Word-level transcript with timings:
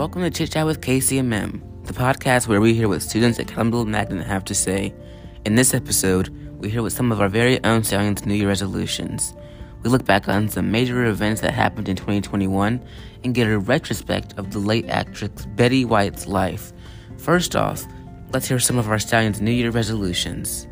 Welcome 0.00 0.22
to 0.22 0.30
Chit 0.30 0.52
Chat 0.52 0.64
with 0.64 0.80
KCMM, 0.80 1.84
the 1.84 1.92
podcast 1.92 2.48
where 2.48 2.62
we 2.62 2.72
hear 2.72 2.88
what 2.88 3.02
students 3.02 3.38
at 3.38 3.48
Columbia 3.48 3.84
Magnet 3.84 4.26
have 4.26 4.46
to 4.46 4.54
say. 4.54 4.94
In 5.44 5.56
this 5.56 5.74
episode, 5.74 6.30
we 6.58 6.70
hear 6.70 6.80
what 6.80 6.92
some 6.92 7.12
of 7.12 7.20
our 7.20 7.28
very 7.28 7.62
own 7.64 7.84
Stallions 7.84 8.24
New 8.24 8.32
Year 8.32 8.48
resolutions. 8.48 9.34
We 9.82 9.90
look 9.90 10.06
back 10.06 10.26
on 10.26 10.48
some 10.48 10.70
major 10.70 11.04
events 11.04 11.42
that 11.42 11.52
happened 11.52 11.86
in 11.86 11.96
2021 11.96 12.82
and 13.24 13.34
get 13.34 13.46
a 13.46 13.58
retrospect 13.58 14.38
of 14.38 14.52
the 14.52 14.58
late 14.58 14.88
actress 14.88 15.44
Betty 15.54 15.84
White's 15.84 16.26
life. 16.26 16.72
First 17.18 17.54
off, 17.54 17.84
let's 18.32 18.48
hear 18.48 18.58
some 18.58 18.78
of 18.78 18.88
our 18.88 18.98
Stallions 18.98 19.42
New 19.42 19.50
Year 19.50 19.70
resolutions. 19.70 20.66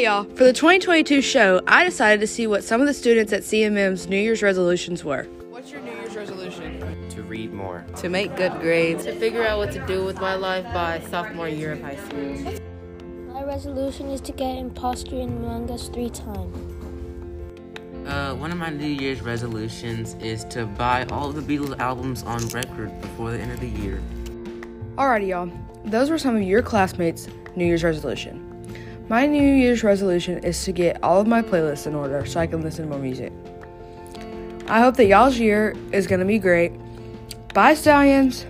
Hey 0.00 0.06
y'all, 0.06 0.24
for 0.24 0.44
the 0.44 0.52
2022 0.54 1.20
show, 1.20 1.60
I 1.66 1.84
decided 1.84 2.20
to 2.20 2.26
see 2.26 2.46
what 2.46 2.64
some 2.64 2.80
of 2.80 2.86
the 2.86 2.94
students 2.94 3.34
at 3.34 3.42
CMM's 3.42 4.06
New 4.06 4.16
Year's 4.16 4.42
resolutions 4.42 5.04
were. 5.04 5.24
What's 5.50 5.70
your 5.70 5.82
New 5.82 5.90
Year's 5.90 6.16
resolution? 6.16 7.06
To 7.10 7.22
read 7.22 7.52
more. 7.52 7.84
To 7.96 8.08
make 8.08 8.34
good 8.34 8.52
grades. 8.62 9.04
To 9.04 9.14
figure 9.14 9.46
out 9.46 9.58
what 9.58 9.72
to 9.72 9.86
do 9.86 10.02
with 10.02 10.18
my 10.18 10.36
life 10.36 10.64
by 10.72 11.00
sophomore 11.10 11.50
year 11.50 11.72
of 11.72 11.82
high 11.82 11.96
school. 11.96 12.34
My 13.34 13.44
resolution 13.44 14.08
is 14.08 14.22
to 14.22 14.32
get 14.32 14.56
imposter 14.56 15.16
in 15.16 15.28
Among 15.36 15.70
Us 15.70 15.90
three 15.90 16.08
times. 16.08 16.56
Uh, 18.08 18.34
one 18.36 18.50
of 18.52 18.56
my 18.56 18.70
New 18.70 18.86
Year's 18.86 19.20
resolutions 19.20 20.14
is 20.14 20.44
to 20.44 20.64
buy 20.64 21.04
all 21.10 21.28
of 21.28 21.34
the 21.34 21.42
Beatles 21.58 21.78
albums 21.78 22.22
on 22.22 22.48
record 22.48 22.98
before 23.02 23.32
the 23.32 23.38
end 23.38 23.52
of 23.52 23.60
the 23.60 23.68
year. 23.68 24.00
Alrighty, 24.96 25.28
y'all. 25.28 25.52
Those 25.84 26.08
were 26.08 26.16
some 26.16 26.36
of 26.36 26.42
your 26.42 26.62
classmates' 26.62 27.28
New 27.54 27.66
Year's 27.66 27.84
resolution. 27.84 28.49
My 29.10 29.26
New 29.26 29.42
Year's 29.42 29.82
resolution 29.82 30.38
is 30.44 30.64
to 30.66 30.70
get 30.70 31.02
all 31.02 31.20
of 31.20 31.26
my 31.26 31.42
playlists 31.42 31.88
in 31.88 31.96
order 31.96 32.24
so 32.24 32.38
I 32.38 32.46
can 32.46 32.62
listen 32.62 32.84
to 32.84 32.90
more 32.92 33.00
music. 33.00 33.32
I 34.68 34.78
hope 34.78 34.94
that 34.98 35.06
y'all's 35.06 35.36
year 35.36 35.74
is 35.90 36.06
going 36.06 36.20
to 36.20 36.24
be 36.24 36.38
great. 36.38 36.70
Bye, 37.52 37.74
Stallions! 37.74 38.46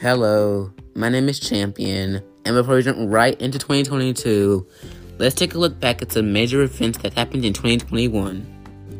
Hello, 0.00 0.72
my 0.96 1.08
name 1.08 1.28
is 1.28 1.38
Champion, 1.38 2.20
and 2.44 2.56
before 2.56 2.74
we 2.74 2.82
jump 2.82 2.98
right 2.98 3.40
into 3.40 3.60
2022, 3.60 4.66
let's 5.18 5.36
take 5.36 5.54
a 5.54 5.58
look 5.58 5.78
back 5.78 6.02
at 6.02 6.10
some 6.10 6.32
major 6.32 6.62
events 6.62 6.98
that 6.98 7.14
happened 7.14 7.44
in 7.44 7.52
2021. 7.52 8.56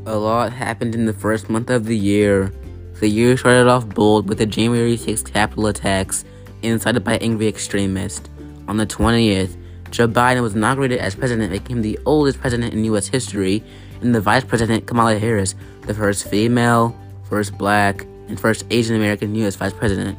A 0.07 0.17
lot 0.17 0.53
happened 0.53 0.95
in 0.95 1.07
the 1.07 1.13
first 1.13 1.51
month 1.51 1.69
of 1.69 1.87
the 1.87 1.99
year. 1.99 2.53
The 3.01 3.09
year 3.09 3.35
started 3.39 3.67
off 3.67 3.89
bold 3.89 4.29
with 4.29 4.37
the 4.37 4.45
January 4.45 4.99
6th 4.99 5.33
Capitol 5.33 5.69
attacks 5.69 6.23
incited 6.61 7.03
by 7.03 7.17
angry 7.17 7.49
extremists. 7.49 8.29
On 8.69 8.77
the 8.77 8.87
20th, 8.87 9.57
Joe 9.91 10.07
Biden 10.07 10.43
was 10.43 10.55
inaugurated 10.55 10.99
as 10.99 11.15
president, 11.15 11.51
making 11.51 11.77
him 11.77 11.83
the 11.83 11.99
oldest 12.05 12.39
president 12.41 12.75
in 12.75 12.85
U.S. 12.85 13.07
history, 13.07 13.65
and 14.03 14.15
the 14.15 14.21
vice 14.21 14.45
president, 14.45 14.87
Kamala 14.87 15.19
Harris, 15.19 15.55
the 15.87 15.95
first 15.95 16.29
female, 16.29 16.95
first 17.27 17.57
black, 17.57 18.03
and 18.29 18.39
first 18.39 18.67
Asian 18.71 18.97
American 18.97 19.35
U.S. 19.37 19.57
vice 19.57 19.73
president. 19.73 20.19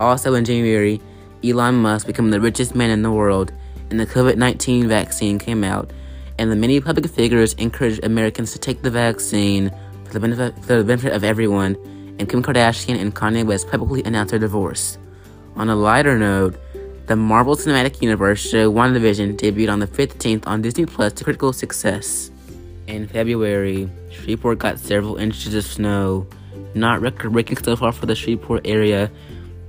Also 0.00 0.32
in 0.32 0.46
January, 0.46 1.02
Elon 1.44 1.74
Musk 1.74 2.06
became 2.06 2.30
the 2.30 2.40
richest 2.40 2.74
man 2.74 2.88
in 2.88 3.02
the 3.02 3.12
world, 3.12 3.52
and 3.90 4.00
the 4.00 4.06
COVID 4.06 4.38
19 4.38 4.88
vaccine 4.88 5.38
came 5.38 5.62
out, 5.62 5.90
and 6.38 6.50
the 6.50 6.56
many 6.56 6.80
public 6.80 7.06
figures 7.10 7.52
encouraged 7.54 8.02
Americans 8.04 8.52
to 8.52 8.58
take 8.58 8.80
the 8.80 8.90
vaccine 8.90 9.70
for 10.10 10.18
the 10.18 10.20
benefit, 10.20 10.54
for 10.64 10.76
the 10.76 10.84
benefit 10.84 11.12
of 11.12 11.22
everyone, 11.22 11.76
and 12.18 12.28
Kim 12.28 12.42
Kardashian 12.42 13.00
and 13.00 13.14
Kanye 13.14 13.46
West 13.46 13.68
publicly 13.68 14.02
announced 14.04 14.30
their 14.30 14.40
divorce. 14.40 14.98
On 15.56 15.68
a 15.70 15.76
lighter 15.76 16.18
note, 16.18 16.56
the 17.06 17.16
Marvel 17.16 17.56
Cinematic 17.56 18.02
Universe 18.02 18.40
show 18.40 18.72
WandaVision 18.72 19.38
debuted 19.38 19.72
on 19.72 19.78
the 19.78 19.86
15th 19.86 20.46
on 20.46 20.62
Disney 20.62 20.86
Plus 20.86 21.12
to 21.14 21.24
critical 21.24 21.52
success. 21.52 22.30
In 22.86 23.06
February, 23.06 23.88
Shreveport 24.10 24.58
got 24.58 24.78
several 24.78 25.16
inches 25.16 25.54
of 25.54 25.64
snow, 25.64 26.26
not 26.74 27.00
record 27.00 27.32
breaking 27.32 27.58
so 27.58 27.76
far 27.76 27.92
for 27.92 28.06
the 28.06 28.14
Shreveport 28.14 28.66
area, 28.66 29.10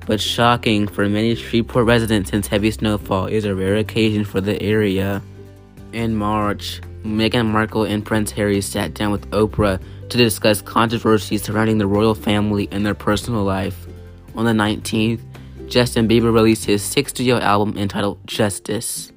but 0.07 0.19
shocking 0.19 0.87
for 0.87 1.07
many 1.07 1.35
Shreveport 1.35 1.85
residents 1.85 2.31
since 2.31 2.47
heavy 2.47 2.71
snowfall 2.71 3.27
is 3.27 3.45
a 3.45 3.53
rare 3.53 3.75
occasion 3.75 4.25
for 4.25 4.41
the 4.41 4.59
area. 4.61 5.21
In 5.93 6.15
March, 6.15 6.81
Meghan 7.03 7.47
Markle 7.47 7.83
and 7.83 8.05
Prince 8.05 8.31
Harry 8.31 8.61
sat 8.61 8.93
down 8.93 9.11
with 9.11 9.29
Oprah 9.31 9.81
to 10.09 10.17
discuss 10.17 10.61
controversies 10.61 11.43
surrounding 11.43 11.77
the 11.77 11.87
royal 11.87 12.15
family 12.15 12.67
and 12.71 12.85
their 12.85 12.93
personal 12.93 13.43
life. 13.43 13.87
On 14.35 14.45
the 14.45 14.51
19th, 14.51 15.21
Justin 15.67 16.07
Bieber 16.07 16.33
released 16.33 16.65
his 16.65 16.83
sixth 16.83 17.15
studio 17.15 17.37
album 17.37 17.77
entitled 17.77 18.19
Justice. 18.27 19.11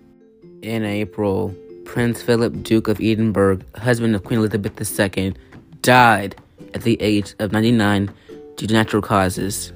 In 0.62 0.84
April, 0.84 1.54
Prince 1.84 2.22
Philip, 2.22 2.62
Duke 2.62 2.88
of 2.88 3.00
Edinburgh, 3.00 3.60
husband 3.76 4.14
of 4.14 4.24
Queen 4.24 4.38
Elizabeth 4.38 5.00
II, 5.16 5.34
died 5.82 6.36
at 6.72 6.82
the 6.82 7.00
age 7.02 7.34
of 7.38 7.52
99 7.52 8.12
due 8.56 8.66
to 8.66 8.72
natural 8.72 9.02
causes. 9.02 9.72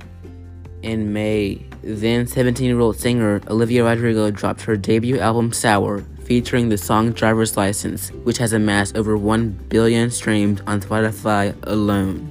In 0.82 1.12
May, 1.12 1.66
then 1.82 2.26
17 2.26 2.66
year 2.66 2.80
old 2.80 2.96
singer 2.96 3.40
Olivia 3.48 3.84
Rodrigo 3.84 4.30
dropped 4.30 4.62
her 4.62 4.76
debut 4.76 5.18
album 5.18 5.52
Sour, 5.52 6.04
featuring 6.28 6.68
the 6.68 6.76
song 6.76 7.10
Driver's 7.12 7.56
License, 7.56 8.10
which 8.22 8.36
has 8.36 8.52
amassed 8.52 8.98
over 8.98 9.16
1 9.16 9.48
billion 9.70 10.10
streams 10.10 10.60
on 10.66 10.82
Spotify 10.82 11.56
alone. 11.62 12.28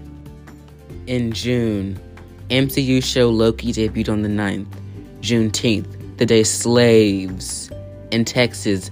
In 1.08 1.32
June, 1.32 2.00
MCU 2.52 3.04
show 3.04 3.28
Loki 3.32 3.74
debuted 3.74 4.10
on 4.10 4.22
the 4.22 4.30
9th, 4.30 4.68
Juneteenth, 5.22 6.18
the 6.18 6.28
day 6.28 6.44
slaves 6.44 7.72
in 8.12 8.24
Texas 8.24 8.92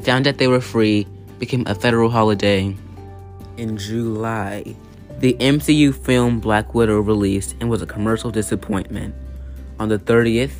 found 0.00 0.24
that 0.24 0.38
they 0.38 0.48
were 0.48 0.62
free, 0.62 1.06
became 1.38 1.66
a 1.66 1.74
federal 1.74 2.08
holiday. 2.08 2.74
In 3.58 3.76
July, 3.76 4.74
the 5.18 5.34
MCU 5.34 5.94
film 5.94 6.40
Black 6.40 6.74
Widow 6.74 7.00
released 7.00 7.56
and 7.60 7.68
was 7.68 7.82
a 7.82 7.86
commercial 7.86 8.30
disappointment. 8.30 9.14
On 9.78 9.90
the 9.90 9.98
30th, 9.98 10.54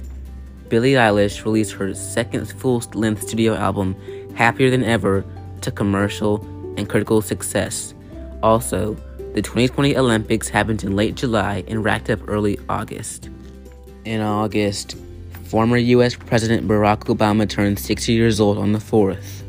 Billie 0.68 0.92
Eilish 0.92 1.44
released 1.44 1.72
her 1.72 1.94
second 1.94 2.46
full 2.46 2.82
length 2.94 3.22
studio 3.22 3.54
album, 3.54 3.94
Happier 4.34 4.70
Than 4.70 4.82
Ever, 4.82 5.24
to 5.60 5.70
commercial 5.70 6.44
and 6.76 6.88
critical 6.88 7.22
success. 7.22 7.94
Also, 8.42 8.94
the 9.34 9.42
2020 9.42 9.96
Olympics 9.96 10.48
happened 10.48 10.82
in 10.82 10.96
late 10.96 11.14
July 11.14 11.64
and 11.68 11.84
racked 11.84 12.10
up 12.10 12.20
early 12.28 12.58
August. 12.68 13.28
In 14.04 14.20
August, 14.20 14.96
former 15.44 15.76
US 15.76 16.14
President 16.14 16.66
Barack 16.66 17.04
Obama 17.14 17.48
turned 17.48 17.78
60 17.78 18.12
years 18.12 18.40
old 18.40 18.58
on 18.58 18.72
the 18.72 18.78
4th. 18.78 19.42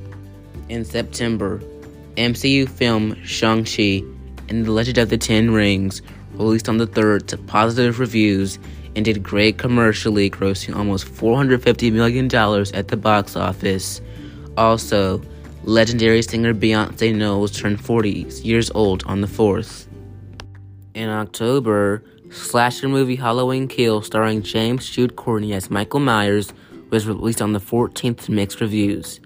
In 0.70 0.84
September, 0.84 1.62
MCU 2.18 2.68
film 2.68 3.16
Shang-Chi 3.24 4.04
and 4.50 4.66
The 4.66 4.72
Legend 4.72 4.98
of 4.98 5.10
the 5.10 5.18
Ten 5.18 5.52
Rings 5.52 6.02
released 6.34 6.70
on 6.70 6.78
the 6.78 6.88
3rd 6.88 7.28
to 7.28 7.38
positive 7.38 8.00
reviews 8.00 8.60
and 8.98 9.06
did 9.06 9.22
great 9.22 9.60
commercially, 9.60 10.28
grossing 10.28 10.76
almost 10.76 11.06
$450 11.06 11.94
million 11.94 12.26
at 12.74 12.88
the 12.88 12.98
box 12.98 13.36
office. 13.36 14.02
Also, 14.58 15.22
legendary 15.64 16.24
singer 16.24 16.52
Beyonce 16.52 17.16
Knowles 17.16 17.52
turned 17.52 17.80
40 17.80 18.10
years 18.42 18.72
old 18.72 19.04
on 19.06 19.22
the 19.22 19.28
4th. 19.28 19.86
In 20.96 21.10
October, 21.10 22.04
slasher 22.32 22.90
movie 22.90 23.16
Halloween 23.16 23.68
Kill 23.68 24.02
starring 24.02 24.42
James 24.42 24.90
Jude 24.90 25.16
Courtney 25.16 25.54
as 25.54 25.70
Michael 25.70 26.00
Myers 26.00 26.52
was 26.90 27.06
released 27.06 27.42
on 27.42 27.54
the 27.54 27.60
14th 27.60 28.22
to 28.22 28.32
mixed 28.32 28.60
reviews. 28.62 29.20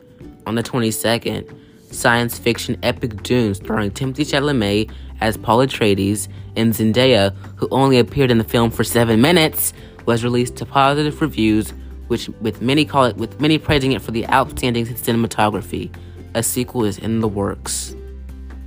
On 0.46 0.56
the 0.56 0.64
22nd, 0.64 1.50
science 1.92 2.38
fiction 2.38 2.78
epic 2.84 3.24
Dune 3.24 3.54
starring 3.54 3.92
Timothée 3.92 4.26
Chalamet 4.26 4.92
as 5.20 5.38
Paul 5.38 5.60
Atreides 5.60 6.28
and 6.56 6.74
Zendaya, 6.74 7.36
who 7.56 7.68
only 7.72 8.00
appeared 8.00 8.32
in 8.32 8.38
the 8.38 8.44
film 8.44 8.72
for 8.72 8.84
seven 8.84 9.22
minutes, 9.22 9.74
was 10.06 10.24
released 10.24 10.56
to 10.58 10.66
positive 10.66 11.22
reviews, 11.22 11.74
which 12.08 12.28
with 12.42 12.62
many 12.62 12.86
call 12.86 13.06
it 13.06 13.18
with 13.18 13.40
many 13.40 13.58
praising 13.58 13.92
it 13.92 14.02
for 14.02 14.12
the 14.12 14.28
outstanding 14.30 14.86
cinematography. 14.86 15.94
A 16.34 16.42
sequel 16.42 16.86
is 16.86 16.98
in 16.98 17.20
the 17.20 17.28
works. 17.28 17.96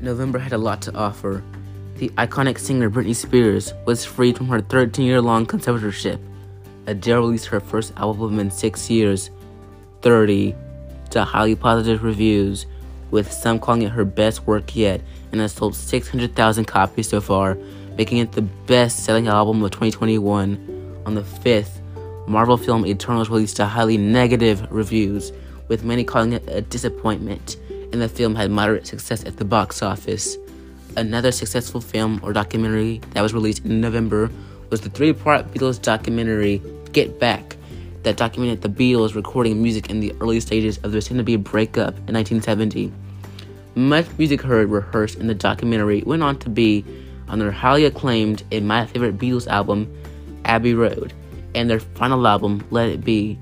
November 0.00 0.38
had 0.38 0.52
a 0.52 0.58
lot 0.58 0.82
to 0.82 0.94
offer. 0.94 1.42
The 1.96 2.08
iconic 2.10 2.58
singer 2.58 2.90
Britney 2.90 3.14
Spears 3.14 3.72
was 3.86 4.04
freed 4.04 4.36
from 4.36 4.48
her 4.48 4.60
13-year-long 4.60 5.46
conservatorship. 5.46 6.20
Adele 6.86 7.20
released 7.20 7.46
her 7.46 7.60
first 7.60 7.94
album 7.96 8.38
in 8.38 8.50
six 8.50 8.90
years, 8.90 9.30
30, 10.02 10.54
to 11.10 11.24
highly 11.24 11.56
positive 11.56 12.02
reviews, 12.02 12.66
with 13.14 13.32
some 13.32 13.60
calling 13.60 13.82
it 13.82 13.92
her 13.92 14.04
best 14.04 14.44
work 14.44 14.74
yet, 14.74 15.00
and 15.30 15.40
has 15.40 15.52
sold 15.52 15.76
600,000 15.76 16.64
copies 16.64 17.08
so 17.08 17.20
far, 17.20 17.56
making 17.96 18.18
it 18.18 18.32
the 18.32 18.42
best 18.42 19.04
selling 19.04 19.28
album 19.28 19.62
of 19.62 19.70
2021. 19.70 21.02
On 21.06 21.14
the 21.14 21.22
5th, 21.22 21.78
Marvel 22.26 22.56
film 22.56 22.84
Eternals 22.84 23.30
released 23.30 23.56
to 23.56 23.66
highly 23.66 23.96
negative 23.96 24.66
reviews, 24.68 25.32
with 25.68 25.84
many 25.84 26.02
calling 26.02 26.32
it 26.32 26.42
a 26.48 26.60
disappointment, 26.60 27.56
and 27.92 28.02
the 28.02 28.08
film 28.08 28.34
had 28.34 28.50
moderate 28.50 28.84
success 28.84 29.24
at 29.24 29.36
the 29.36 29.44
box 29.44 29.80
office. 29.80 30.36
Another 30.96 31.30
successful 31.30 31.80
film 31.80 32.18
or 32.24 32.32
documentary 32.32 33.00
that 33.12 33.22
was 33.22 33.32
released 33.32 33.64
in 33.64 33.80
November 33.80 34.28
was 34.70 34.80
the 34.80 34.90
three 34.90 35.12
part 35.12 35.52
Beatles 35.54 35.80
documentary 35.80 36.60
Get 36.92 37.20
Back 37.20 37.56
that 38.02 38.16
documented 38.16 38.60
the 38.60 38.68
Beatles 38.68 39.14
recording 39.14 39.62
music 39.62 39.88
in 39.88 40.00
the 40.00 40.12
early 40.20 40.40
stages 40.40 40.78
of 40.78 40.90
their 40.90 41.00
soon 41.00 41.18
to 41.18 41.22
be 41.22 41.36
breakup 41.36 41.96
in 42.08 42.14
1970. 42.14 42.92
Much 43.76 44.06
music 44.18 44.40
heard 44.40 44.68
rehearsed 44.70 45.18
in 45.18 45.26
the 45.26 45.34
documentary 45.34 46.02
went 46.06 46.22
on 46.22 46.38
to 46.38 46.48
be 46.48 46.84
on 47.28 47.38
their 47.40 47.50
highly 47.50 47.84
acclaimed 47.84 48.44
and 48.52 48.68
my 48.68 48.86
favorite 48.86 49.18
Beatles 49.18 49.48
album, 49.48 49.92
Abbey 50.44 50.74
Road, 50.74 51.12
and 51.54 51.68
their 51.68 51.80
final 51.80 52.26
album, 52.26 52.64
Let 52.70 52.88
It 52.88 53.04
Be. 53.04 53.38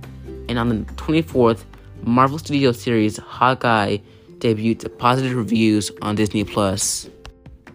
And 0.49 0.59
on 0.59 0.69
the 0.69 0.77
24th, 0.95 1.65
Marvel 2.03 2.39
Studios 2.39 2.81
series 2.81 3.19
Hawkeye 3.19 3.99
debuted 4.39 4.81
to 4.81 4.89
positive 4.89 5.37
reviews 5.37 5.91
on 6.01 6.15
Disney 6.15 6.45
Plus. 6.45 7.11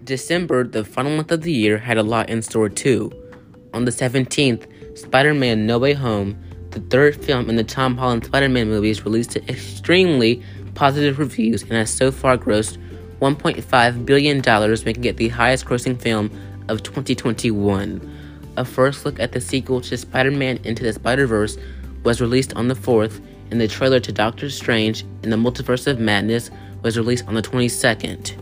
December, 0.04 0.64
the 0.64 0.84
final 0.84 1.16
month 1.16 1.32
of 1.32 1.42
the 1.42 1.52
year, 1.52 1.78
had 1.78 1.98
a 1.98 2.04
lot 2.04 2.30
in 2.30 2.42
store 2.42 2.70
too. 2.70 3.12
On 3.74 3.86
the 3.86 3.92
17th, 3.92 4.98
Spider 4.98 5.34
Man 5.34 5.68
No 5.68 5.78
Way 5.78 5.94
Home, 5.94 6.42
the 6.72 6.80
third 6.80 7.16
film 7.16 7.50
in 7.50 7.56
the 7.56 7.64
Tom 7.64 7.98
Holland 7.98 8.26
Spider 8.26 8.50
Man 8.50 8.68
movies, 8.68 9.06
released 9.06 9.32
to 9.32 9.48
extremely 9.50 10.42
positive 10.78 11.18
reviews 11.18 11.64
and 11.64 11.72
has 11.72 11.90
so 11.90 12.12
far 12.12 12.38
grossed 12.38 12.78
$1.5 13.20 14.06
billion, 14.06 14.38
making 14.86 15.04
it 15.06 15.18
the 15.18 15.28
highest 15.30 15.66
grossing 15.66 16.00
film 16.00 16.30
of 16.70 16.84
2021. 16.84 18.00
A 18.58 18.64
first 18.64 19.04
look 19.04 19.20
at 19.20 19.32
the 19.32 19.42
sequel 19.42 19.82
to 19.82 19.98
Spider 19.98 20.30
Man 20.30 20.60
Into 20.64 20.84
the 20.84 20.94
Spider 20.94 21.26
Verse 21.26 21.58
was 22.04 22.22
released 22.22 22.54
on 22.54 22.68
the 22.68 22.76
4th, 22.76 23.20
and 23.50 23.60
the 23.60 23.68
trailer 23.68 24.00
to 24.00 24.12
Doctor 24.12 24.52
Strange 24.52 25.04
in 25.24 25.32
the 25.32 25.36
Multiverse 25.36 25.88
of 25.88 26.00
Madness 26.00 26.52
was 26.84 26.96
released 26.96 27.28
on 27.28 27.34
the 27.34 27.42
22nd. 27.42 28.38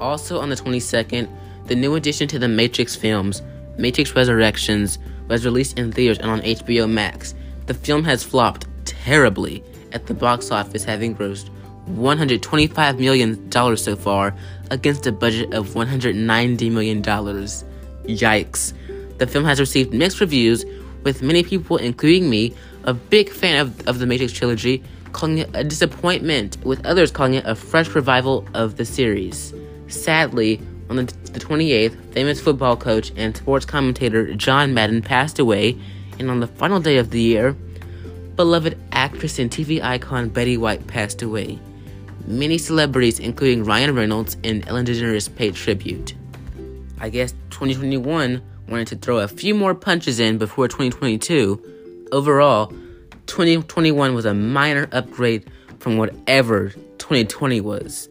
Also 0.00 0.40
on 0.40 0.48
the 0.48 0.56
22nd, 0.56 1.28
the 1.66 1.76
new 1.76 1.94
addition 1.94 2.26
to 2.28 2.38
the 2.38 2.48
Matrix 2.48 2.96
films, 2.96 3.42
Matrix 3.76 4.16
Resurrections, 4.16 4.98
was 5.28 5.44
released 5.44 5.78
in 5.78 5.92
theaters 5.92 6.18
and 6.18 6.30
on 6.30 6.40
HBO 6.40 6.88
Max. 6.88 7.34
The 7.66 7.74
film 7.74 8.02
has 8.04 8.24
flopped 8.24 8.66
terribly 8.86 9.62
at 9.94 10.06
the 10.06 10.14
box 10.14 10.50
office, 10.50 10.84
having 10.84 11.16
grossed 11.16 11.48
$125 11.90 12.98
million 12.98 13.76
so 13.76 13.96
far 13.96 14.34
against 14.70 15.06
a 15.06 15.12
budget 15.12 15.54
of 15.54 15.68
$190 15.68 16.70
million. 16.70 17.02
Yikes. 17.02 18.72
The 19.18 19.26
film 19.26 19.44
has 19.44 19.60
received 19.60 19.94
mixed 19.94 20.20
reviews, 20.20 20.64
with 21.04 21.22
many 21.22 21.42
people, 21.42 21.76
including 21.76 22.28
me, 22.28 22.54
a 22.84 22.94
big 22.94 23.30
fan 23.30 23.60
of, 23.60 23.88
of 23.88 23.98
the 23.98 24.06
Matrix 24.06 24.32
trilogy, 24.32 24.82
calling 25.12 25.38
it 25.38 25.50
a 25.54 25.62
disappointment, 25.62 26.56
with 26.64 26.84
others 26.84 27.10
calling 27.10 27.34
it 27.34 27.46
a 27.46 27.54
fresh 27.54 27.88
revival 27.88 28.46
of 28.54 28.76
the 28.76 28.84
series. 28.84 29.54
Sadly, 29.88 30.60
on 30.90 30.96
the, 30.96 31.04
the 31.04 31.40
28th, 31.40 32.12
famous 32.12 32.40
football 32.40 32.76
coach 32.76 33.12
and 33.16 33.36
sports 33.36 33.64
commentator 33.64 34.34
John 34.34 34.74
Madden 34.74 35.02
passed 35.02 35.38
away, 35.38 35.78
and 36.18 36.30
on 36.30 36.40
the 36.40 36.46
final 36.46 36.80
day 36.80 36.98
of 36.98 37.10
the 37.10 37.20
year, 37.20 37.56
beloved 38.36 38.78
actress 38.92 39.38
and 39.38 39.50
TV 39.50 39.82
icon 39.82 40.28
Betty 40.28 40.56
White 40.56 40.86
passed 40.86 41.22
away. 41.22 41.58
Many 42.26 42.58
celebrities, 42.58 43.18
including 43.18 43.64
Ryan 43.64 43.94
Reynolds 43.94 44.36
and 44.44 44.66
Ellen 44.66 44.86
DeGeneres, 44.86 45.34
paid 45.34 45.54
tribute. 45.54 46.14
I 46.98 47.10
guess 47.10 47.32
2021 47.50 48.42
wanted 48.68 48.86
to 48.88 48.96
throw 48.96 49.18
a 49.18 49.28
few 49.28 49.54
more 49.54 49.74
punches 49.74 50.20
in 50.20 50.38
before 50.38 50.68
2022. 50.68 52.08
Overall, 52.12 52.72
2021 53.26 54.14
was 54.14 54.24
a 54.24 54.34
minor 54.34 54.88
upgrade 54.92 55.50
from 55.78 55.98
whatever 55.98 56.70
2020 56.98 57.60
was. 57.60 58.08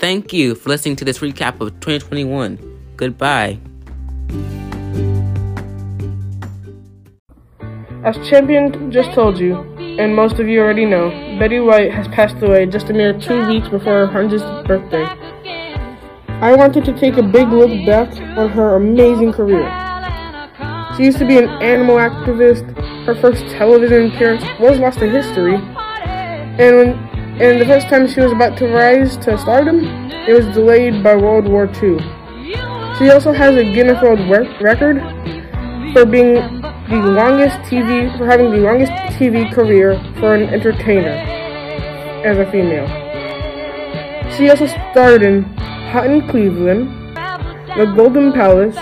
Thank 0.00 0.32
you 0.32 0.56
for 0.56 0.70
listening 0.70 0.96
to 0.96 1.04
this 1.04 1.20
recap 1.20 1.60
of 1.60 1.78
2021. 1.80 2.58
Goodbye. 2.96 3.60
As 8.04 8.16
Champion 8.28 8.90
just 8.90 9.12
told 9.12 9.38
you, 9.38 9.54
and 9.78 10.16
most 10.16 10.40
of 10.40 10.48
you 10.48 10.60
already 10.60 10.84
know, 10.84 11.10
Betty 11.38 11.60
White 11.60 11.92
has 11.92 12.08
passed 12.08 12.34
away 12.42 12.66
just 12.66 12.90
a 12.90 12.92
mere 12.92 13.12
two 13.16 13.46
weeks 13.46 13.68
before 13.68 14.08
her 14.08 14.08
100th 14.08 14.66
birthday. 14.66 15.04
I 16.40 16.52
wanted 16.56 16.84
to 16.86 16.98
take 16.98 17.16
a 17.16 17.22
big 17.22 17.48
look 17.50 17.70
back 17.86 18.10
on 18.36 18.48
her 18.48 18.74
amazing 18.74 19.32
career. 19.32 19.70
She 20.96 21.04
used 21.04 21.18
to 21.18 21.24
be 21.24 21.38
an 21.38 21.48
animal 21.62 21.98
activist. 21.98 22.76
Her 23.06 23.14
first 23.14 23.46
television 23.46 24.10
appearance 24.10 24.42
was 24.58 24.80
lost 24.80 24.98
to 24.98 25.08
history. 25.08 25.54
And 25.54 26.76
when 26.76 26.88
and 27.40 27.60
the 27.60 27.66
first 27.66 27.88
time 27.88 28.08
she 28.08 28.20
was 28.20 28.32
about 28.32 28.58
to 28.58 28.66
rise 28.66 29.16
to 29.18 29.38
stardom, 29.38 29.78
it 30.10 30.32
was 30.32 30.52
delayed 30.54 31.04
by 31.04 31.14
World 31.14 31.46
War 31.46 31.66
II. 31.66 31.98
She 32.98 33.10
also 33.10 33.32
has 33.32 33.54
a 33.54 33.62
Guinness 33.72 34.02
World 34.02 34.28
Record 34.28 35.00
for 35.92 36.04
being 36.04 36.61
the 36.92 36.98
longest 36.98 37.56
TV 37.70 38.14
for 38.18 38.26
having 38.26 38.50
the 38.50 38.58
longest 38.58 38.92
TV 39.16 39.50
career 39.50 39.98
for 40.20 40.34
an 40.34 40.52
entertainer 40.52 41.16
as 42.22 42.36
a 42.36 42.50
female. 42.52 42.86
She 44.36 44.50
also 44.50 44.66
starred 44.66 45.22
in 45.22 45.44
Hot 45.92 46.06
in 46.06 46.28
Cleveland, 46.28 46.88
The 47.76 47.92
Golden 47.96 48.32
Palace, 48.32 48.76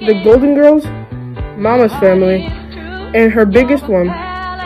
The 0.00 0.20
Golden 0.22 0.54
Girls, 0.54 0.84
Mama's 1.56 1.92
Family, 1.94 2.44
and 3.14 3.32
her 3.32 3.46
biggest 3.46 3.88
one, 3.88 4.08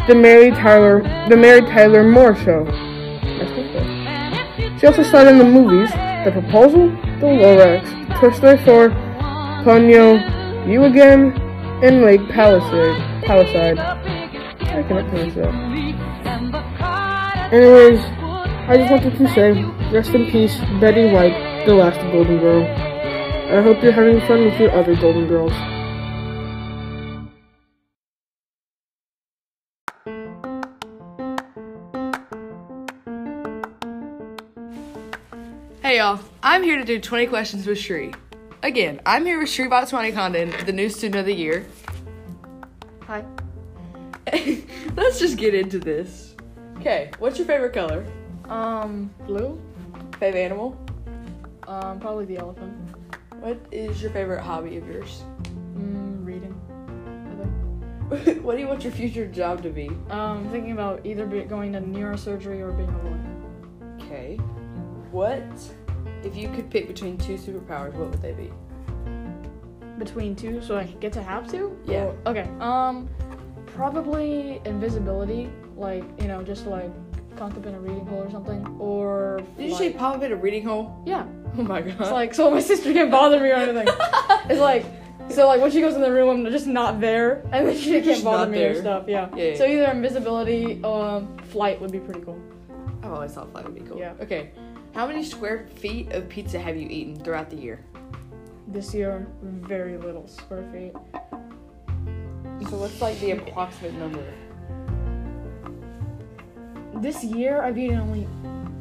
The 0.08 0.14
Mary 0.16 0.50
Tyler 0.50 1.02
The 1.28 1.36
Mary 1.36 1.60
Tyler 1.60 2.02
Moore 2.02 2.34
Show. 2.34 2.64
She 4.78 4.86
also 4.86 5.02
starred 5.04 5.28
in 5.28 5.38
the 5.38 5.44
movies 5.44 5.90
The 6.24 6.30
Proposal, 6.32 6.88
The 7.20 7.26
Lorax, 7.26 8.20
Toy 8.20 8.32
Story 8.32 8.58
4, 8.64 8.88
Ponyo, 9.64 10.68
You 10.68 10.84
Again, 10.84 11.47
and 11.82 12.02
Lake 12.02 12.28
Palisade. 12.28 13.24
Palisade. 13.24 13.78
I 13.78 14.82
cannot 14.82 15.08
pronounce 15.10 15.34
that. 15.36 15.54
Anyways, 17.52 18.00
I 18.68 18.76
just 18.76 18.90
wanted 18.90 19.16
to 19.16 19.28
say, 19.28 19.62
rest 19.92 20.10
in 20.10 20.28
peace, 20.30 20.56
Betty 20.80 21.12
White, 21.12 21.64
the 21.66 21.74
last 21.74 22.00
Golden 22.12 22.38
Girl. 22.40 22.64
I 22.64 23.62
hope 23.62 23.82
you're 23.82 23.92
having 23.92 24.20
fun 24.26 24.44
with 24.44 24.58
your 24.58 24.72
other 24.72 24.96
Golden 24.96 25.28
Girls. 25.28 25.52
Hey 35.80 35.98
y'all, 35.98 36.20
I'm 36.42 36.64
here 36.64 36.76
to 36.76 36.84
do 36.84 36.98
20 37.00 37.28
questions 37.28 37.66
with 37.66 37.78
Shri. 37.78 38.12
Again, 38.62 39.00
I'm 39.06 39.24
here 39.24 39.38
with 39.38 39.48
Shri 39.48 39.66
Botswani 39.66 40.12
Condon, 40.12 40.52
the 40.66 40.72
new 40.72 40.88
student 40.88 41.20
of 41.20 41.26
the 41.26 41.34
year. 41.34 41.64
Hi. 43.04 43.24
Let's 44.96 45.20
just 45.20 45.36
get 45.36 45.54
into 45.54 45.78
this. 45.78 46.34
Okay, 46.78 47.12
what's 47.20 47.38
your 47.38 47.46
favorite 47.46 47.72
color? 47.72 48.04
Um, 48.48 49.14
blue? 49.26 49.62
Favorite 50.18 50.40
animal? 50.40 50.76
Um, 51.68 52.00
probably 52.00 52.24
the 52.24 52.38
elephant. 52.38 52.74
What 53.38 53.60
is 53.70 54.02
your 54.02 54.10
favorite 54.10 54.42
hobby 54.42 54.76
of 54.76 54.88
yours? 54.88 55.22
Mm, 55.76 56.26
reading. 56.26 56.52
what 58.42 58.56
do 58.56 58.60
you 58.60 58.66
want 58.66 58.82
your 58.82 58.92
future 58.92 59.26
job 59.26 59.62
to 59.62 59.70
be? 59.70 59.88
Um, 60.10 60.48
thinking 60.50 60.72
about 60.72 61.06
either 61.06 61.26
be 61.26 61.42
going 61.42 61.72
to 61.74 61.80
neurosurgery 61.80 62.60
or 62.60 62.72
being 62.72 62.88
a 62.88 63.02
lawyer. 63.04 64.02
Okay. 64.02 64.36
What 65.12 65.44
if 66.24 66.36
you 66.36 66.48
could 66.48 66.70
pick 66.70 66.86
between 66.86 67.16
two 67.16 67.34
superpowers, 67.36 67.94
what 67.94 68.10
would 68.10 68.22
they 68.22 68.32
be? 68.32 68.50
Between 69.98 70.36
two, 70.36 70.62
so 70.62 70.78
I 70.78 70.84
get 70.84 71.12
to 71.14 71.22
have 71.22 71.50
two? 71.50 71.78
Yeah. 71.86 72.04
Or- 72.04 72.16
okay. 72.26 72.48
Um, 72.60 73.08
probably 73.66 74.60
invisibility, 74.64 75.50
like 75.76 76.04
you 76.20 76.28
know, 76.28 76.42
just 76.42 76.66
like 76.66 76.90
conk 77.36 77.56
up 77.56 77.66
in 77.66 77.74
a 77.74 77.80
reading 77.80 78.06
hole 78.06 78.22
or 78.22 78.30
something, 78.30 78.66
or 78.80 79.40
Did 79.56 79.66
you 79.66 79.72
like, 79.72 79.78
say 79.78 79.92
pop 79.92 80.16
up 80.16 80.22
in 80.22 80.32
a 80.32 80.36
reading 80.36 80.64
hole? 80.64 81.02
yeah. 81.06 81.26
Oh 81.56 81.62
my 81.62 81.80
god. 81.80 82.00
It's 82.00 82.10
like 82.10 82.34
so 82.34 82.50
my 82.50 82.60
sister 82.60 82.92
can't 82.92 83.10
bother 83.10 83.40
me 83.40 83.50
or 83.50 83.54
anything. 83.54 83.88
it's 84.50 84.60
like 84.60 84.84
so 85.30 85.46
like 85.46 85.60
when 85.60 85.70
she 85.70 85.80
goes 85.80 85.94
in 85.94 86.00
the 86.00 86.12
room, 86.12 86.46
I'm 86.46 86.52
just 86.52 86.66
not 86.66 87.00
there, 87.00 87.42
and 87.52 87.66
then 87.66 87.76
she 87.76 88.00
can't 88.00 88.22
bother 88.22 88.50
me 88.50 88.62
or 88.62 88.80
stuff. 88.80 89.04
Yeah. 89.08 89.28
Yeah, 89.34 89.44
yeah. 89.50 89.56
So 89.56 89.66
either 89.66 89.90
invisibility, 89.90 90.82
um, 90.84 91.36
flight 91.50 91.80
would 91.80 91.90
be 91.92 92.00
pretty 92.00 92.20
cool. 92.20 92.40
I've 93.02 93.12
always 93.12 93.32
thought 93.32 93.50
flight 93.52 93.64
would 93.64 93.74
be 93.74 93.80
cool. 93.80 93.98
Yeah. 93.98 94.14
Okay. 94.20 94.50
How 94.98 95.06
many 95.06 95.22
square 95.22 95.64
feet 95.76 96.10
of 96.10 96.28
pizza 96.28 96.58
have 96.58 96.76
you 96.76 96.88
eaten 96.88 97.14
throughout 97.14 97.50
the 97.50 97.56
year? 97.56 97.78
This 98.66 98.92
year, 98.92 99.28
very 99.42 99.96
little 99.96 100.26
square 100.26 100.68
feet. 100.72 100.92
So 102.68 102.78
what's 102.78 103.00
like 103.00 103.16
the 103.20 103.30
approximate 103.30 103.94
number? 103.94 104.24
This 106.96 107.22
year, 107.22 107.62
I've 107.62 107.78
eaten 107.78 108.00
only. 108.00 108.26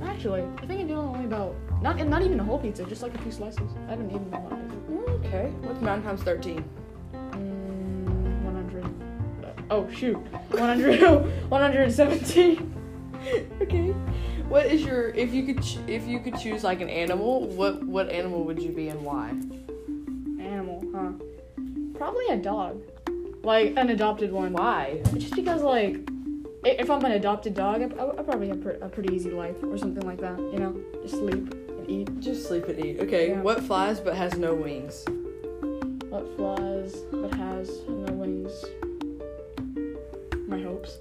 Actually, 0.09 0.41
I 0.41 0.61
think 0.61 0.71
I've 0.71 0.87
eaten 0.87 0.93
only 0.93 1.25
about 1.25 1.55
not 1.83 2.03
not 2.07 2.23
even 2.23 2.39
a 2.39 2.43
whole 2.43 2.57
pizza, 2.57 2.83
just 2.85 3.03
like 3.03 3.13
a 3.13 3.19
few 3.19 3.31
slices. 3.31 3.69
I 3.85 3.91
haven't 3.91 4.09
eaten 4.09 4.33
a 4.33 4.41
lot 4.41 4.53
of 4.53 4.71
pizza. 4.71 5.27
Okay. 5.27 5.49
What's 5.61 5.81
nine 5.81 6.01
times 6.01 6.23
thirteen? 6.23 6.65
Mm, 7.13 8.41
100. 8.43 9.65
Oh 9.69 9.87
shoot, 9.91 10.17
100, 10.49 10.99
117. 11.49 12.73
Okay. 14.57 14.65
What 14.67 14.73
is 14.73 14.83
your 14.83 15.09
if 15.09 15.33
you 15.33 15.43
could 15.43 15.63
ch- 15.63 15.77
if 15.87 16.07
you 16.07 16.19
could 16.19 16.37
choose 16.39 16.63
like 16.63 16.81
an 16.81 16.89
animal, 16.89 17.47
what 17.47 17.83
what 17.83 18.09
animal 18.09 18.43
would 18.43 18.61
you 18.61 18.71
be 18.71 18.89
and 18.89 19.01
why? 19.03 19.29
Animal, 20.39 20.83
huh? 20.93 21.11
Probably 21.97 22.27
a 22.29 22.37
dog, 22.37 22.81
like 23.43 23.73
an 23.77 23.89
adopted 23.89 24.31
one. 24.31 24.53
Why? 24.53 25.01
Just 25.17 25.35
because, 25.35 25.61
like, 25.63 25.97
if 26.63 26.89
I'm 26.89 27.03
an 27.05 27.13
adopted 27.13 27.53
dog, 27.55 27.81
I, 27.81 27.85
I, 28.03 28.19
I 28.19 28.23
probably 28.23 28.49
have 28.49 28.61
pre- 28.61 28.79
a 28.79 28.87
pretty 28.89 29.15
easy 29.15 29.31
life 29.31 29.55
or 29.63 29.77
something 29.77 30.05
like 30.05 30.19
that. 30.21 30.37
You 30.39 30.59
know, 30.59 30.75
just 31.01 31.15
sleep 31.15 31.53
and 31.53 31.89
eat. 31.89 32.19
Just 32.19 32.47
sleep 32.47 32.65
and 32.67 32.83
eat. 32.85 32.99
Okay, 32.99 33.29
Yeah. 33.29 33.41
what 33.41 33.63
flies 33.63 33.99
but 33.99 34.15
has 34.15 34.37
no 34.37 34.53
wings? 34.53 35.05
What 36.09 36.35
flies 36.35 36.95
but 37.11 37.33
has 37.33 37.81
no 37.87 38.13
wings? 38.13 38.53
My 40.47 40.61
hopes. 40.61 40.99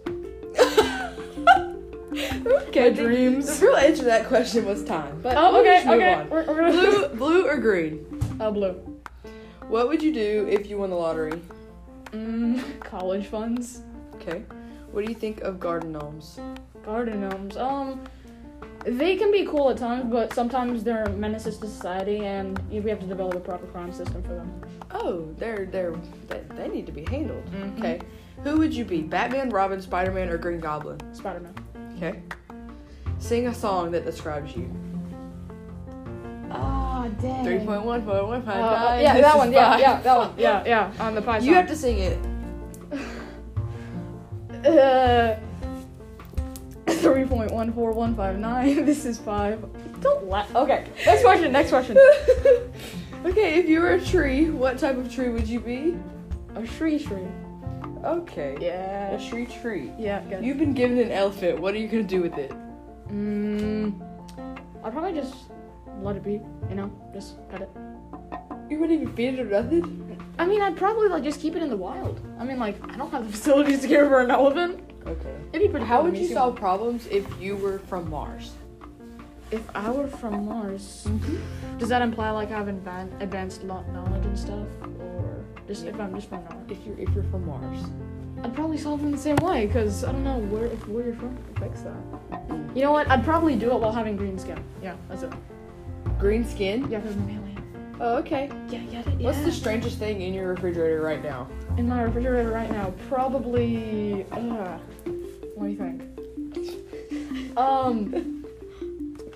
Okay, 2.68 2.90
My 2.90 2.96
dreams. 2.96 3.58
The 3.60 3.66
real 3.66 3.76
answer 3.76 3.98
to 3.98 4.04
that 4.06 4.26
question 4.26 4.64
was 4.64 4.84
time. 4.84 5.20
But 5.22 5.36
Oh, 5.36 5.60
okay, 5.60 5.82
okay. 5.86 6.26
We're, 6.30 6.44
we're 6.46 6.70
Blue, 6.72 7.08
blue 7.16 7.46
or 7.46 7.56
green? 7.58 8.04
Uh, 8.40 8.50
blue. 8.50 8.72
What 9.68 9.88
would 9.88 10.02
you 10.02 10.12
do 10.12 10.46
if 10.48 10.68
you 10.68 10.78
won 10.78 10.90
the 10.90 10.96
lottery? 10.96 11.40
Mm, 12.12 12.80
college 12.80 13.26
funds. 13.26 13.82
Okay. 14.14 14.42
What 14.92 15.04
do 15.04 15.10
you 15.12 15.18
think 15.18 15.40
of 15.42 15.60
garden 15.60 15.92
gnomes? 15.92 16.38
Garden 16.84 17.20
gnomes. 17.20 17.56
Um, 17.56 18.04
they 18.84 19.16
can 19.16 19.32
be 19.32 19.44
cool 19.44 19.70
at 19.70 19.76
times, 19.76 20.10
but 20.10 20.32
sometimes 20.32 20.84
they're 20.84 21.08
menaces 21.10 21.58
to 21.58 21.66
society, 21.66 22.24
and 22.24 22.58
we 22.70 22.88
have 22.88 23.00
to 23.00 23.06
develop 23.06 23.34
a 23.34 23.40
proper 23.40 23.66
crime 23.66 23.92
system 23.92 24.22
for 24.22 24.34
them. 24.34 24.60
Oh, 24.92 25.28
they're 25.38 25.66
they're 25.66 25.94
they, 26.28 26.42
they 26.54 26.68
need 26.68 26.86
to 26.86 26.92
be 26.92 27.04
handled. 27.10 27.44
Mhm. 27.46 27.78
Okay. 27.78 28.00
Who 28.46 28.58
would 28.58 28.72
you 28.72 28.84
be? 28.84 29.02
Batman, 29.02 29.50
Robin, 29.50 29.82
Spider 29.82 30.12
Man, 30.12 30.28
or 30.28 30.38
Green 30.38 30.60
Goblin? 30.60 31.00
Spider-Man. 31.12 31.52
Okay. 31.96 32.22
Sing 33.18 33.48
a 33.48 33.54
song 33.54 33.90
that 33.90 34.04
describes 34.04 34.54
you. 34.54 34.70
Ah, 36.52 37.08
dang. 37.20 37.44
Three 37.44 37.58
point 37.58 37.82
one 37.82 38.04
four 38.04 38.24
one 38.24 38.42
Uh, 38.42 38.44
five 38.44 38.60
nine. 38.60 39.02
yeah, 39.02 39.20
that 39.20 39.36
one. 39.36 39.52
Yeah, 39.52 39.70
five. 39.72 39.80
yeah, 39.80 40.00
that 40.00 40.16
one. 40.16 40.32
Yeah, 40.38 40.62
yeah. 40.64 40.92
On 41.00 41.16
the 41.16 41.22
pie 41.22 41.38
You 41.38 41.54
have 41.54 41.66
to 41.66 41.74
sing 41.74 41.98
it. 41.98 42.18
Uh, 44.64 45.36
three 46.92 47.24
point 47.24 47.50
one 47.50 47.72
four 47.72 47.90
one 47.90 48.14
five 48.14 48.38
nine. 48.38 48.84
This 48.84 49.04
is 49.06 49.18
five. 49.18 49.60
Don't 50.00 50.28
laugh. 50.28 50.54
Okay. 50.54 50.86
Next 51.04 51.22
question. 51.22 51.50
Next 51.50 51.70
question. 51.70 51.96
okay, 53.24 53.58
if 53.58 53.68
you 53.68 53.80
were 53.80 53.94
a 53.94 54.00
tree, 54.00 54.50
what 54.50 54.78
type 54.78 54.98
of 54.98 55.12
tree 55.12 55.30
would 55.30 55.48
you 55.48 55.58
be? 55.58 55.96
A 56.54 56.64
tree 56.64 57.00
tree. 57.00 57.26
Okay. 58.06 58.56
A 58.56 58.60
Yeah. 58.60 59.28
tree 59.28 59.46
tree. 59.46 59.92
Yeah. 59.98 60.20
Good. 60.28 60.44
You've 60.44 60.58
been 60.58 60.74
given 60.74 60.98
an 60.98 61.10
elephant. 61.10 61.60
What 61.60 61.74
are 61.74 61.78
you 61.78 61.88
gonna 61.88 62.02
do 62.04 62.22
with 62.22 62.38
it? 62.38 62.52
Mm, 63.10 64.00
I'd 64.84 64.92
probably 64.92 65.12
just 65.12 65.34
let 66.02 66.16
it 66.16 66.22
be. 66.24 66.40
You 66.68 66.74
know, 66.76 66.90
just 67.12 67.36
cut 67.50 67.62
it. 67.62 67.70
You 68.70 68.78
wouldn't 68.80 69.00
even 69.00 69.14
feed 69.14 69.34
it 69.34 69.40
or 69.40 69.44
nothing? 69.44 70.02
I 70.38 70.46
mean, 70.46 70.60
I'd 70.60 70.76
probably 70.76 71.08
like 71.08 71.22
just 71.22 71.40
keep 71.40 71.54
it 71.56 71.62
in 71.62 71.70
the 71.70 71.76
wild. 71.76 72.20
I 72.38 72.44
mean, 72.44 72.58
like 72.58 72.76
I 72.92 72.96
don't 72.96 73.10
have 73.10 73.26
the 73.26 73.32
facilities 73.36 73.80
to 73.82 73.88
care 73.88 74.06
for 74.08 74.20
an 74.20 74.30
elephant. 74.30 74.80
Okay. 75.06 75.34
It'd 75.52 75.62
be 75.66 75.68
pretty. 75.68 75.86
How 75.86 76.00
cool 76.02 76.10
would 76.10 76.18
you 76.18 76.26
solve 76.28 76.56
problems 76.56 77.06
if 77.08 77.24
you 77.40 77.56
were 77.56 77.78
from 77.80 78.10
Mars? 78.10 78.52
If 79.52 79.62
I 79.76 79.88
were 79.92 80.08
from 80.08 80.44
Mars, 80.46 81.06
does 81.78 81.88
that 81.90 82.02
imply 82.02 82.30
like 82.32 82.50
I 82.50 82.58
have 82.58 82.66
advan- 82.66 83.20
advanced 83.22 83.62
lo- 83.62 83.84
knowledge 83.92 84.26
and 84.26 84.36
stuff, 84.36 84.66
or 84.98 85.25
just 85.66 85.84
if 85.84 85.98
I'm 86.00 86.14
just 86.14 86.28
from 86.28 86.44
Mars? 86.44 86.64
If 86.68 86.86
you're 86.86 86.98
if 86.98 87.08
you're 87.14 87.24
from 87.24 87.46
Mars. 87.46 87.78
I'd 88.42 88.54
probably 88.54 88.76
solve 88.78 89.00
them 89.00 89.10
the 89.10 89.18
same 89.18 89.36
way, 89.36 89.66
cause 89.68 90.04
I 90.04 90.12
don't 90.12 90.22
know 90.22 90.38
where 90.38 90.66
if 90.66 90.86
where 90.88 91.06
you're 91.06 91.14
from 91.14 91.36
affects 91.56 91.82
that. 91.82 91.96
You 92.74 92.82
know 92.82 92.92
what? 92.92 93.10
I'd 93.10 93.24
probably 93.24 93.56
do 93.56 93.72
it 93.72 93.80
while 93.80 93.92
having 93.92 94.16
green 94.16 94.38
skin. 94.38 94.62
Yeah, 94.82 94.94
that's 95.08 95.22
it. 95.22 95.32
Green 96.18 96.44
skin? 96.44 96.86
Yeah, 96.90 97.00
cause 97.00 97.12
I'm 97.16 97.28
alien. 97.28 97.96
Oh, 97.98 98.16
okay. 98.16 98.50
Yeah, 98.68 98.80
yeah, 98.90 99.02
yeah, 99.06 99.24
What's 99.24 99.40
the 99.40 99.50
strangest 99.50 99.98
thing 99.98 100.20
in 100.20 100.34
your 100.34 100.48
refrigerator 100.48 101.00
right 101.00 101.22
now? 101.22 101.48
in 101.78 101.88
my 101.88 102.02
refrigerator 102.02 102.50
right 102.50 102.70
now? 102.70 102.92
Probably. 103.08 104.24
Uh, 104.32 104.78
what 105.54 105.66
do 105.66 105.70
you 105.72 105.76
think? 105.76 106.02
Um, 107.56 108.44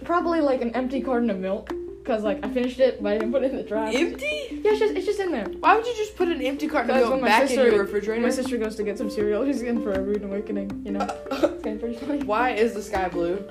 probably 0.05 0.43
like 0.43 0.61
an 0.61 0.75
empty 0.75 1.01
carton 1.01 1.31
of 1.31 1.39
milk, 1.39 1.73
cause 2.05 2.23
like 2.23 2.45
I 2.45 2.51
finished 2.51 2.79
it, 2.81 3.03
but 3.03 3.13
I 3.13 3.19
didn't 3.19 3.33
put 3.33 3.43
it 3.45 3.51
in 3.53 3.57
the 3.57 3.63
trash. 3.63 3.95
Empty? 3.95 4.40
Yeah, 4.63 4.73
it's 4.73 4.81
just 4.81 4.95
it's 4.95 5.07
just 5.07 5.21
in 5.21 5.33
there. 5.33 5.45
Why 5.61 5.77
would 5.77 5.87
you 5.87 5.95
just 5.97 6.17
put 6.17 6.29
an 6.29 6.41
empty 6.43 6.69
carton 6.69 6.91
of 6.91 7.09
milk 7.09 7.23
back 7.23 7.49
sister- 7.49 7.67
in 7.67 7.73
your 7.75 7.83
refrigerator? 7.85 8.21
My 8.23 8.31
sister 8.31 8.57
goes 8.59 8.77
to 8.77 8.83
get 8.83 8.99
some 8.99 9.09
cereal. 9.11 9.45
She's 9.47 9.63
in 9.63 9.83
for 9.83 9.93
a 9.93 10.01
rude 10.03 10.23
awakening. 10.23 10.83
You 10.85 10.93
know, 10.93 11.07
it's 11.33 11.63
kind 11.63 11.81
pretty 11.81 11.97
funny. 11.97 12.23
Why 12.25 12.51
is 12.51 12.75
the 12.75 12.83
sky 12.83 13.09
blue? 13.09 13.43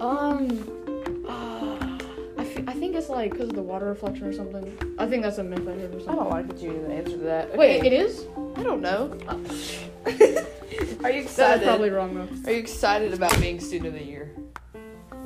Um, 0.00 1.24
uh, 1.26 1.98
I, 2.38 2.42
f- 2.44 2.68
I 2.68 2.72
think 2.74 2.94
it's 2.94 3.08
like 3.08 3.32
because 3.32 3.48
of 3.48 3.54
the 3.56 3.62
water 3.62 3.86
reflection 3.86 4.26
or 4.26 4.32
something. 4.32 4.76
I 4.98 5.06
think 5.06 5.22
that's 5.22 5.38
a 5.38 5.44
myth 5.44 5.60
I 5.66 5.72
heard 5.72 5.94
or 5.94 6.00
something. 6.00 6.08
I 6.10 6.14
don't 6.14 6.30
like 6.30 6.48
that 6.48 6.58
you 6.60 6.72
the 6.86 6.92
answer 6.94 7.12
to 7.12 7.22
that. 7.24 7.56
Wait, 7.56 7.84
it 7.84 7.92
is? 7.92 8.26
I 8.56 8.62
don't 8.62 8.80
know. 8.82 9.18
Uh, 9.26 9.38
Are 11.04 11.10
you 11.10 11.22
excited? 11.22 11.60
That's 11.60 11.64
probably 11.64 11.90
wrong 11.90 12.14
though. 12.14 12.50
Are 12.50 12.52
you 12.52 12.58
excited 12.60 13.14
about 13.14 13.38
being 13.40 13.58
student 13.60 13.88
of 13.88 13.94
the 13.94 14.04
year? 14.04 14.30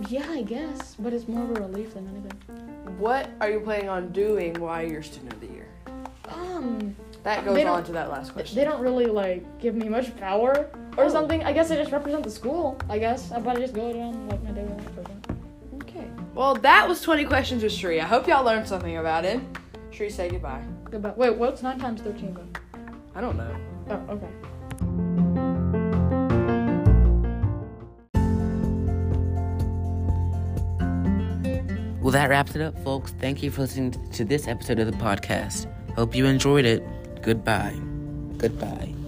Yeah, 0.09 0.27
I 0.31 0.43
guess, 0.43 0.95
but 0.99 1.13
it's 1.13 1.29
more 1.29 1.43
of 1.43 1.51
a 1.51 1.61
relief 1.61 1.95
than 1.95 2.09
anything. 2.09 2.70
What 3.01 3.31
are 3.41 3.51
you 3.51 3.61
planning 3.61 3.89
on 3.89 4.13
doing 4.13 4.53
while 4.61 4.87
you're 4.87 5.03
student 5.03 5.33
of 5.33 5.41
the 5.41 5.47
year? 5.47 5.67
Um, 6.29 6.95
That 7.23 7.47
goes 7.47 7.65
on 7.65 7.83
to 7.85 7.93
that 7.93 8.11
last 8.11 8.35
question. 8.35 8.57
they 8.59 8.65
don't 8.65 8.79
really 8.83 9.07
like 9.07 9.43
give 9.59 9.75
me 9.75 9.89
much 9.89 10.15
power 10.19 10.69
or 10.99 11.05
Oh. 11.05 11.09
something. 11.09 11.43
I 11.43 11.55
guess 11.55 11.71
I 11.71 11.77
just 11.77 11.93
represent 11.93 12.25
the 12.25 12.31
school. 12.31 12.77
I 12.91 12.99
guess 12.99 13.33
I 13.33 13.41
probably 13.41 13.63
just 13.63 13.73
go 13.73 13.91
around 13.91 14.29
like 14.29 14.43
my 14.43 14.51
or 14.51 14.69
something. 14.95 15.23
Okay. 15.83 16.05
Well, 16.35 16.57
that 16.57 16.87
was 16.87 17.01
20 17.01 17.25
questions 17.25 17.63
with 17.63 17.73
Shri. 17.73 18.03
I 18.03 18.05
hope 18.05 18.29
y'all 18.29 18.45
learned 18.45 18.69
something 18.69 18.99
about 18.99 19.25
it. 19.25 19.41
Shri, 19.93 20.11
say 20.11 20.29
goodbye. 20.29 20.63
Goodbye. 20.91 21.15
Wait, 21.17 21.35
what's 21.37 21.63
nine 21.63 21.79
times 21.79 22.03
thirteen 22.03 22.35
then? 22.35 22.51
I 23.15 23.23
don't 23.23 23.39
know. 23.39 23.57
Oh, 23.89 24.13
okay. 24.15 24.29
Well, 32.11 32.21
that 32.21 32.29
wraps 32.29 32.57
it 32.57 32.61
up, 32.61 32.77
folks. 32.83 33.13
Thank 33.21 33.41
you 33.41 33.53
for 33.53 33.61
listening 33.61 33.93
to 34.11 34.25
this 34.25 34.49
episode 34.49 34.81
of 34.81 34.87
the 34.89 34.99
podcast. 34.99 35.73
Hope 35.95 36.13
you 36.13 36.27
enjoyed 36.27 36.65
it. 36.65 36.83
Goodbye. 37.23 37.77
Goodbye. 38.37 39.00